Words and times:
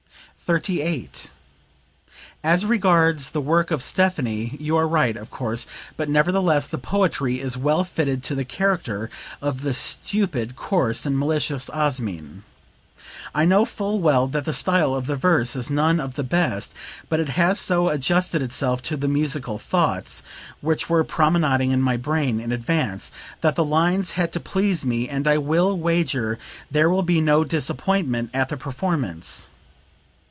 38. 0.43 1.31
"As 2.43 2.65
regards 2.65 3.29
the 3.29 3.39
work 3.39 3.71
of 3.71 3.81
Stephanie 3.81 4.57
you 4.59 4.75
are 4.75 4.85
right, 4.87 5.15
of 5.15 5.29
course, 5.29 5.65
but 5.95 6.09
nevertheless 6.09 6.67
the 6.67 6.77
poetry 6.77 7.39
is 7.39 7.55
well 7.55 7.85
fitted 7.85 8.21
to 8.21 8.35
the 8.35 8.43
character 8.43 9.09
of 9.41 9.61
the 9.61 9.73
stupid, 9.73 10.57
coarse 10.57 11.05
and 11.05 11.17
malicious 11.17 11.69
Osmin. 11.69 12.43
I 13.33 13.45
know 13.45 13.63
full 13.63 14.01
well 14.01 14.27
that 14.27 14.43
the 14.43 14.51
style 14.51 14.93
of 14.93 15.07
the 15.07 15.15
verse 15.15 15.55
is 15.55 15.71
none 15.71 16.01
of 16.01 16.15
the 16.15 16.21
best, 16.23 16.73
but 17.07 17.21
it 17.21 17.29
has 17.29 17.57
so 17.57 17.87
adjusted 17.87 18.41
itself 18.41 18.81
to 18.81 18.97
the 18.97 19.07
musical 19.07 19.57
thoughts 19.57 20.21
(which 20.59 20.89
were 20.89 21.05
promenading 21.05 21.71
in 21.71 21.81
my 21.81 21.95
brain 21.95 22.41
in 22.41 22.51
advance) 22.51 23.09
that 23.39 23.55
the 23.55 23.63
lines 23.63 24.11
had 24.11 24.33
to 24.33 24.39
please 24.41 24.83
me, 24.83 25.07
and 25.07 25.29
I 25.29 25.37
will 25.37 25.77
wager 25.77 26.37
there 26.69 26.89
will 26.89 27.03
be 27.03 27.21
no 27.21 27.45
disappointment 27.45 28.31
at 28.33 28.49
the 28.49 28.57
performance. 28.57 29.49